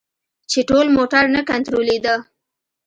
[0.51, 2.15] چې ټول موټر نه کنترولیده.